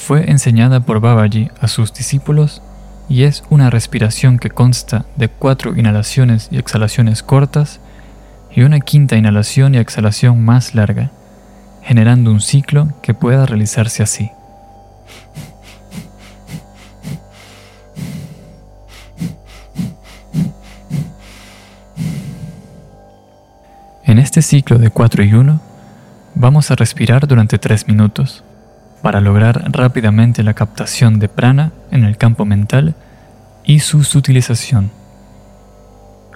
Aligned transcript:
fue 0.00 0.30
enseñada 0.30 0.80
por 0.80 1.00
Babaji 1.00 1.50
a 1.60 1.68
sus 1.68 1.92
discípulos 1.92 2.62
y 3.08 3.24
es 3.24 3.44
una 3.50 3.68
respiración 3.70 4.38
que 4.38 4.48
consta 4.48 5.04
de 5.16 5.28
cuatro 5.28 5.76
inhalaciones 5.76 6.48
y 6.50 6.56
exhalaciones 6.56 7.22
cortas 7.22 7.80
y 8.50 8.62
una 8.62 8.80
quinta 8.80 9.16
inhalación 9.16 9.74
y 9.74 9.78
exhalación 9.78 10.42
más 10.42 10.74
larga, 10.74 11.10
generando 11.82 12.32
un 12.32 12.40
ciclo 12.40 12.88
que 13.02 13.14
pueda 13.14 13.46
realizarse 13.46 14.02
así. 14.02 14.30
En 24.04 24.18
este 24.18 24.42
ciclo 24.42 24.78
de 24.78 24.90
4 24.90 25.22
y 25.22 25.34
1, 25.34 25.60
vamos 26.34 26.70
a 26.70 26.74
respirar 26.74 27.28
durante 27.28 27.58
3 27.58 27.86
minutos 27.86 28.42
para 29.02 29.20
lograr 29.20 29.70
rápidamente 29.72 30.42
la 30.42 30.54
captación 30.54 31.18
de 31.18 31.28
prana 31.28 31.72
en 31.90 32.04
el 32.04 32.16
campo 32.16 32.44
mental 32.44 32.94
y 33.64 33.80
su 33.80 33.98
utilización. 34.16 34.90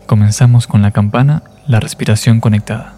Comenzamos 0.07 0.67
con 0.67 0.83
la 0.83 0.91
campana, 0.91 1.43
la 1.67 1.81
respiración 1.81 2.41
conectada. 2.41 2.94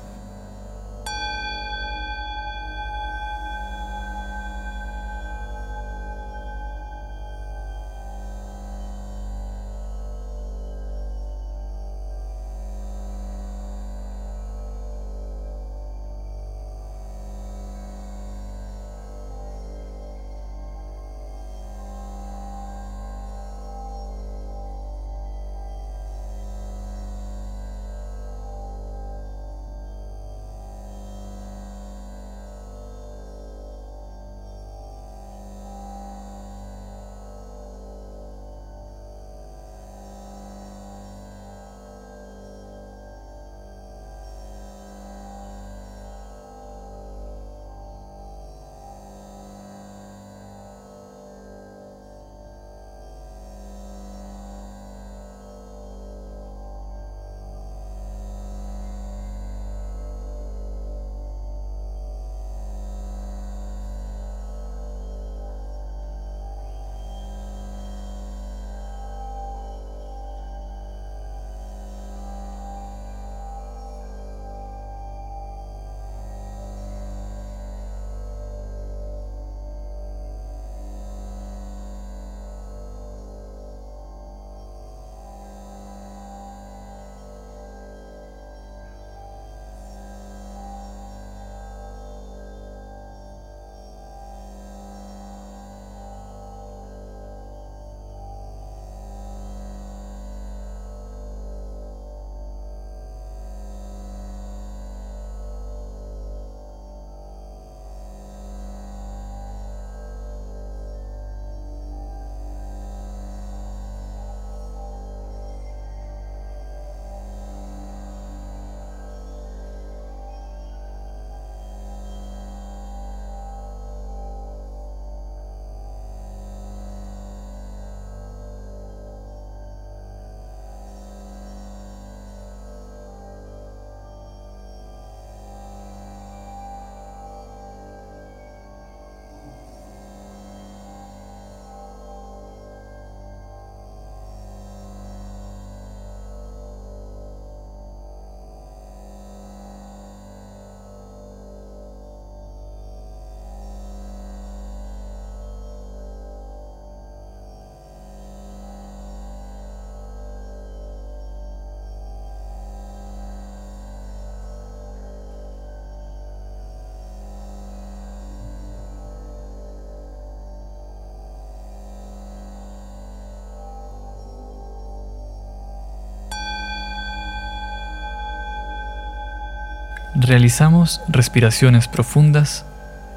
Realizamos 180.27 181.01
respiraciones 181.07 181.87
profundas, 181.87 182.67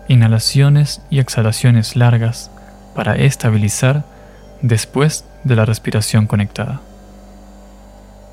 inhalaciones 0.07 1.01
y 1.09 1.17
exhalaciones 1.17 1.95
largas 1.95 2.51
para 2.93 3.15
estabilizar 3.15 4.03
después 4.61 5.25
de 5.43 5.55
la 5.55 5.65
respiración 5.65 6.27
conectada. 6.27 6.81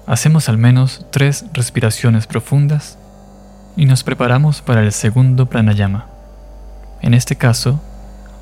Hacemos 0.07 0.51
al 0.51 0.59
menos 0.59 1.07
tres 1.11 1.47
respiraciones 1.55 2.27
profundas 2.27 2.99
y 3.79 3.87
nos 3.87 4.05
preparamos 4.05 4.61
para 4.61 4.83
el 4.83 4.93
segundo 4.93 5.47
pranayama. 5.47 6.09
En 7.01 7.15
este 7.15 7.35
caso, 7.35 7.81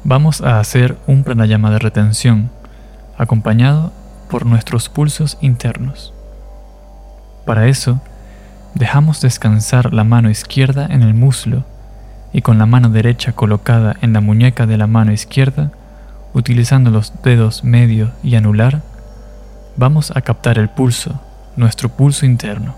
vamos 0.02 0.40
a 0.40 0.58
hacer 0.58 0.98
un 1.06 1.22
pranayama 1.22 1.70
de 1.70 1.78
retención, 1.78 2.50
acompañado 3.16 3.92
por 4.28 4.46
nuestros 4.46 4.88
pulsos 4.88 5.38
internos. 5.40 6.12
Para 7.46 7.68
eso, 7.68 8.00
dejamos 8.74 9.20
descansar 9.20 9.92
la 9.92 10.04
mano 10.04 10.30
izquierda 10.30 10.86
en 10.90 11.02
el 11.02 11.14
muslo 11.14 11.64
y 12.32 12.42
con 12.42 12.58
la 12.58 12.66
mano 12.66 12.90
derecha 12.90 13.32
colocada 13.32 13.96
en 14.02 14.12
la 14.12 14.20
muñeca 14.20 14.66
de 14.66 14.76
la 14.76 14.88
mano 14.88 15.12
izquierda, 15.12 15.70
utilizando 16.32 16.90
los 16.90 17.12
dedos 17.22 17.62
medio 17.62 18.10
y 18.24 18.34
anular, 18.34 18.82
vamos 19.76 20.12
a 20.16 20.20
captar 20.20 20.58
el 20.58 20.68
pulso, 20.68 21.20
nuestro 21.56 21.88
pulso 21.88 22.26
interno. 22.26 22.74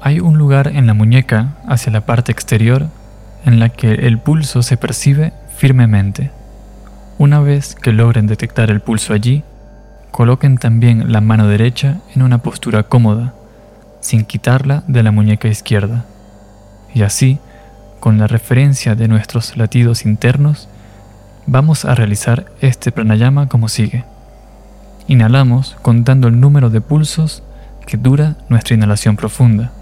Hay 0.00 0.20
un 0.20 0.38
lugar 0.38 0.68
en 0.68 0.86
la 0.86 0.94
muñeca 0.94 1.54
hacia 1.68 1.92
la 1.92 2.00
parte 2.06 2.32
exterior 2.32 2.88
en 3.44 3.60
la 3.60 3.68
que 3.68 3.92
el 3.92 4.18
pulso 4.18 4.62
se 4.62 4.78
percibe 4.78 5.34
firmemente. 5.54 6.30
Una 7.18 7.40
vez 7.40 7.74
que 7.74 7.92
logren 7.92 8.26
detectar 8.26 8.70
el 8.70 8.80
pulso 8.80 9.12
allí, 9.12 9.44
coloquen 10.10 10.56
también 10.56 11.12
la 11.12 11.20
mano 11.20 11.46
derecha 11.46 11.98
en 12.14 12.22
una 12.22 12.38
postura 12.38 12.84
cómoda, 12.84 13.34
sin 14.02 14.26
quitarla 14.26 14.82
de 14.86 15.02
la 15.02 15.12
muñeca 15.12 15.48
izquierda. 15.48 16.04
Y 16.92 17.02
así, 17.02 17.38
con 18.00 18.18
la 18.18 18.26
referencia 18.26 18.94
de 18.94 19.08
nuestros 19.08 19.56
latidos 19.56 20.04
internos, 20.04 20.68
vamos 21.46 21.86
a 21.86 21.94
realizar 21.94 22.46
este 22.60 22.92
pranayama 22.92 23.48
como 23.48 23.68
sigue. 23.68 24.04
Inhalamos 25.08 25.76
contando 25.80 26.28
el 26.28 26.38
número 26.38 26.68
de 26.68 26.80
pulsos 26.80 27.42
que 27.86 27.96
dura 27.96 28.36
nuestra 28.48 28.74
inhalación 28.74 29.16
profunda. 29.16 29.72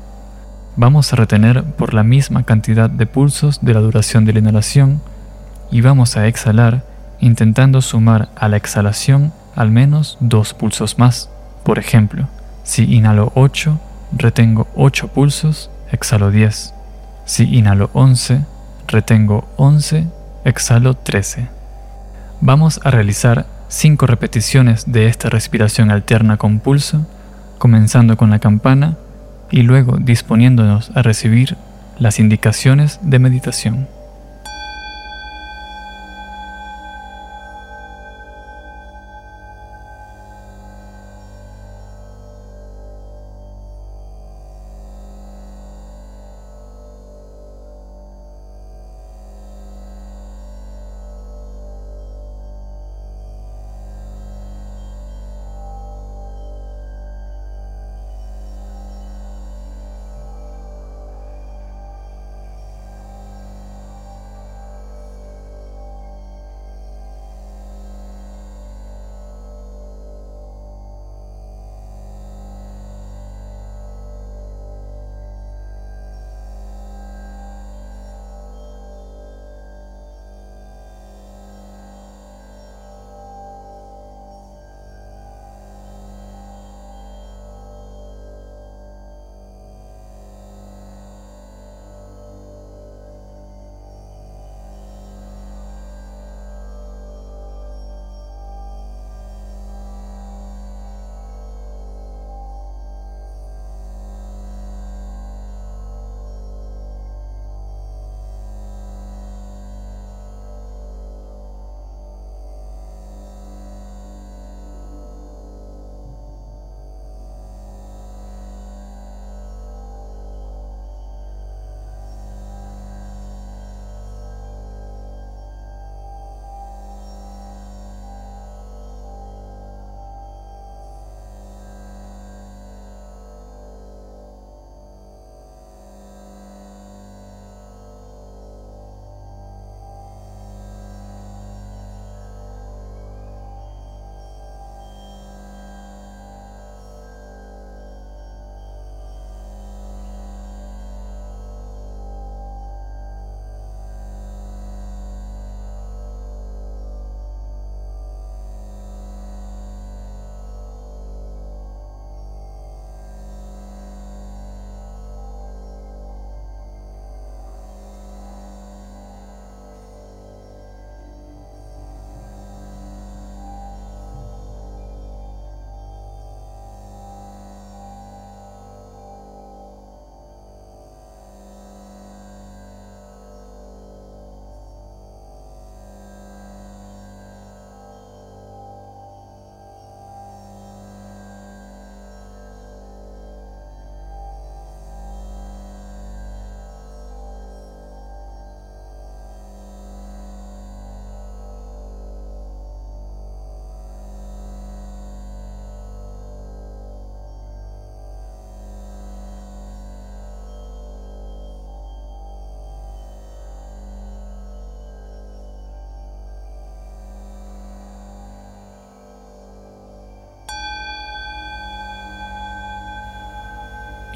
Vamos 0.77 1.13
a 1.13 1.17
retener 1.17 1.65
por 1.65 1.95
la 1.95 2.05
misma 2.05 2.45
cantidad 2.45 2.89
de 2.89 3.07
pulsos 3.07 3.59
de 3.63 3.75
la 3.75 3.81
duración 3.81 4.25
de 4.25 4.35
la 4.35 4.39
inhalación 4.39 5.03
y 5.71 5.81
vamos 5.81 6.17
a 6.17 6.27
exhalar 6.27 6.85
intentando 7.21 7.83
sumar 7.83 8.29
a 8.37 8.49
la 8.49 8.57
exhalación 8.57 9.33
al 9.57 9.71
menos 9.71 10.17
dos 10.21 10.55
pulsos 10.55 10.99
más. 10.99 11.31
Por 11.65 11.79
ejemplo, 11.79 12.29
si 12.63 12.85
inhalo 12.95 13.33
8, 13.35 13.79
retengo 14.13 14.69
8 14.75 15.09
pulsos, 15.09 15.71
exhalo 15.91 16.31
10. 16.31 16.75
Si 17.25 17.45
inhalo 17.45 17.91
11, 17.93 18.45
retengo 18.87 19.49
11, 19.57 20.07
exhalo 20.45 20.95
13. 20.95 21.49
Vamos 22.41 22.81
a 22.85 22.91
realizar 22.91 23.47
5 23.69 24.07
repeticiones 24.07 24.91
de 24.91 25.07
esta 25.07 25.29
respiración 25.29 25.91
alterna 25.91 26.37
con 26.37 26.61
pulso, 26.61 27.07
comenzando 27.59 28.17
con 28.17 28.31
la 28.31 28.39
campana 28.39 28.97
y 29.51 29.63
luego 29.63 29.99
disponiéndonos 29.99 30.91
a 30.95 31.03
recibir 31.03 31.57
las 31.99 32.19
indicaciones 32.19 32.99
de 33.03 33.19
meditación. 33.19 34.00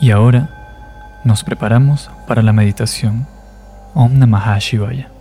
Y 0.05 0.11
ahora 0.11 0.51
nos 1.25 1.45
preparamos 1.45 2.11
para 2.29 2.43
la 2.43 2.53
meditación. 2.53 3.27
Om 3.95 4.19
Namah 4.19 4.59
Shivaya. 4.59 5.14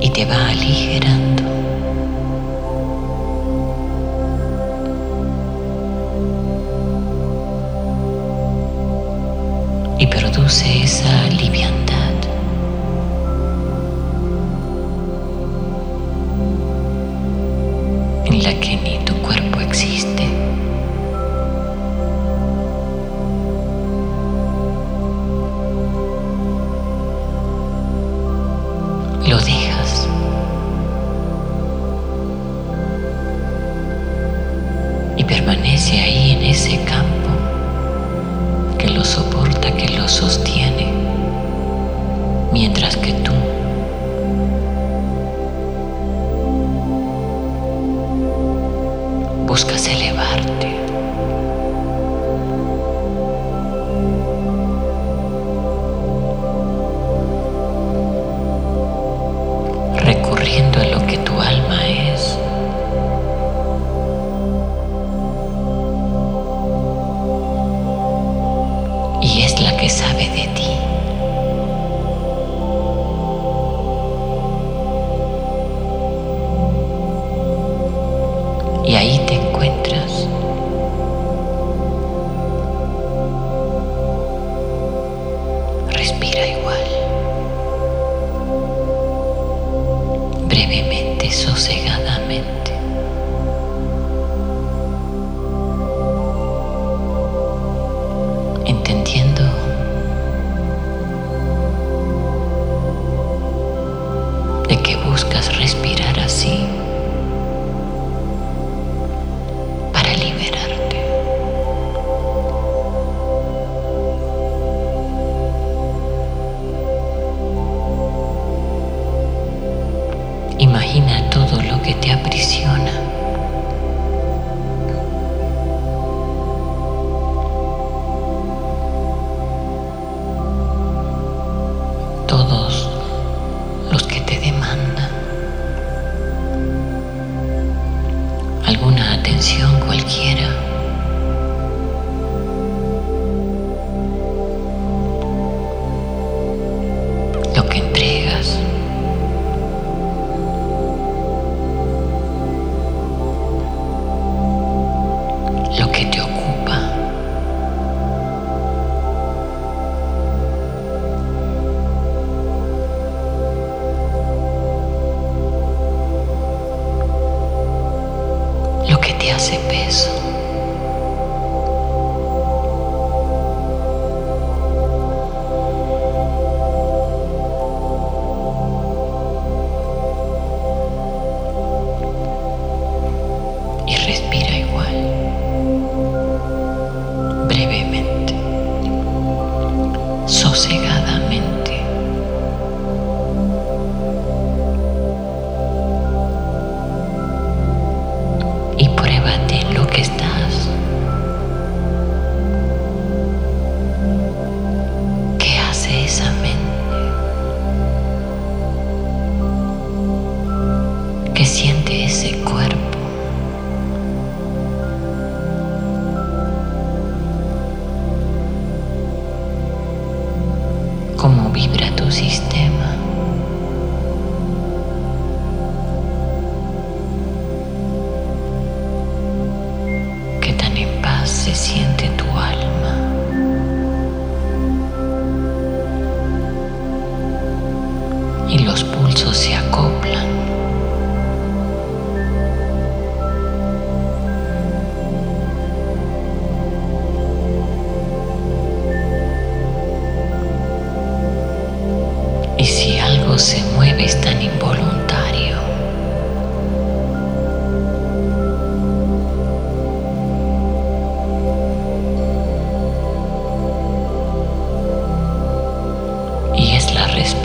y 0.00 0.10
te 0.10 0.24
va 0.24 0.48
aligerando. 0.48 1.42
Y 9.98 10.06
produce 10.06 10.82
esa 10.84 11.29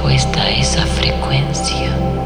respuesta 0.06 0.44
a 0.44 0.52
esa 0.52 0.86
frecuencia. 0.86 2.25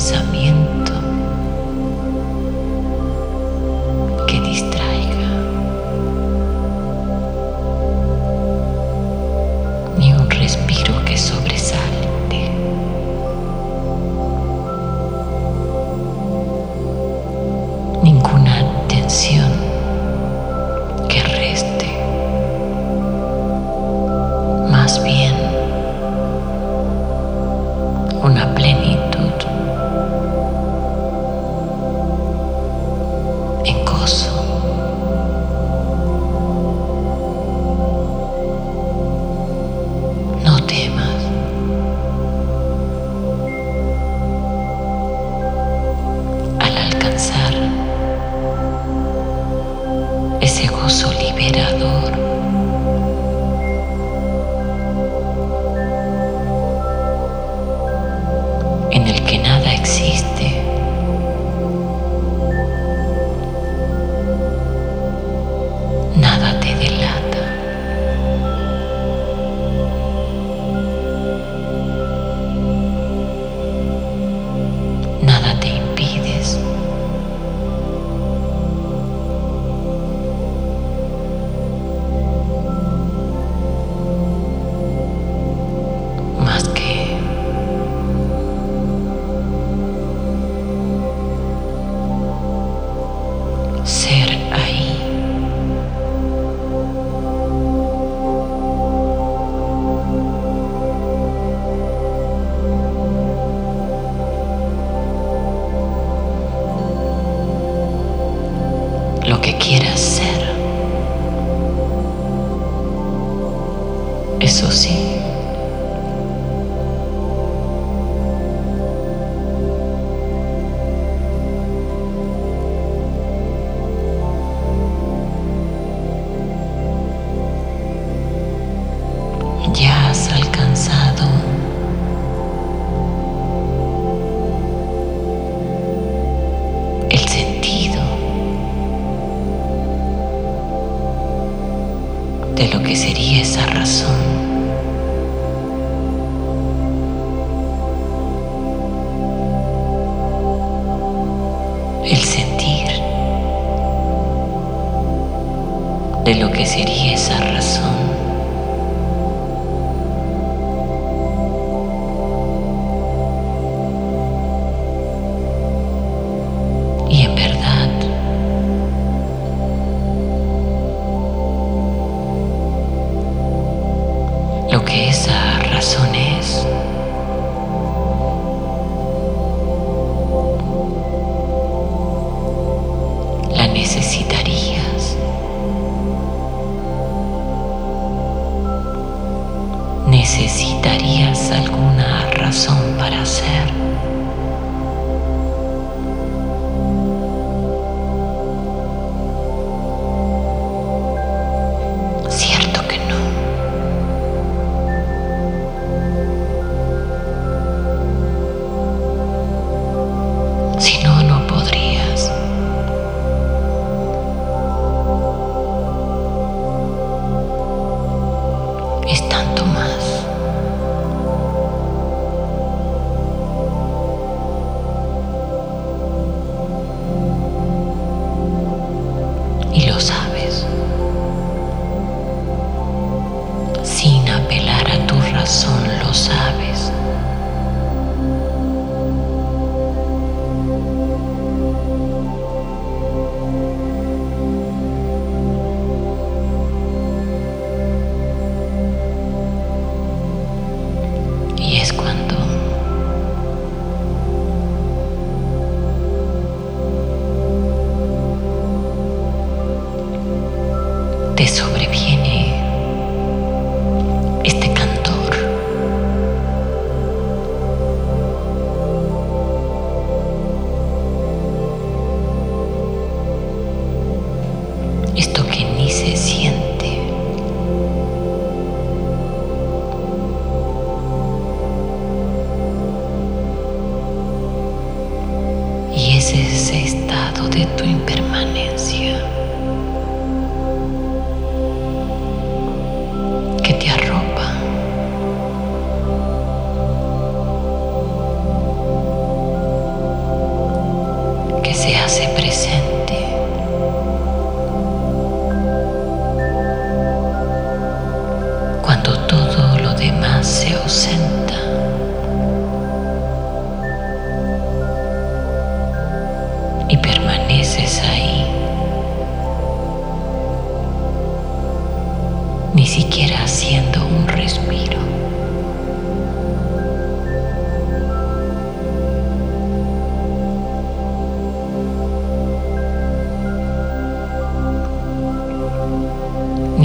pensamiento. 0.00 0.79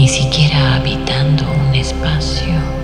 Ni 0.06 0.12
siquiera 0.12 0.76
habitando 0.76 1.52
un 1.52 1.74
espacio. 1.74 2.75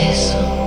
Y 0.00 0.59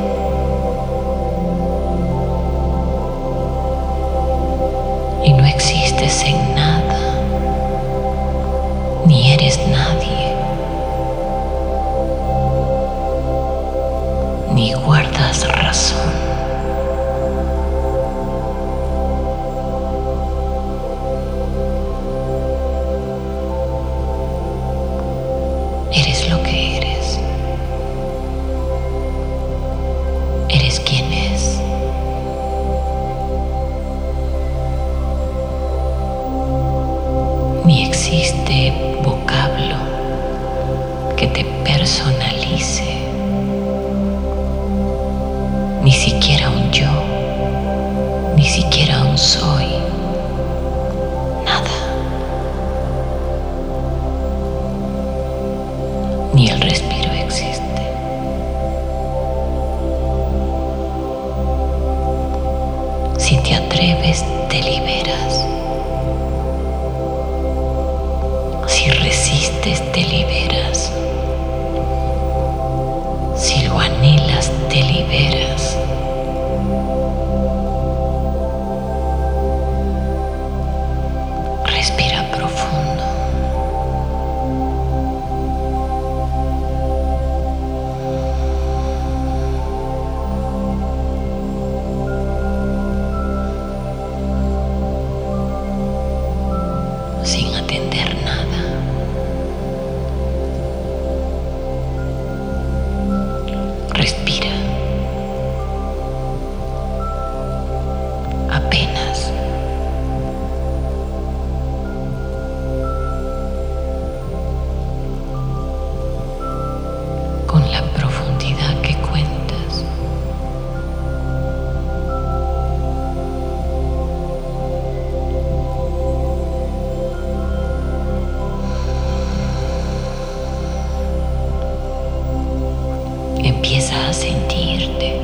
Empieza 133.44 134.08
a 134.08 134.14
sentirte 134.14 135.20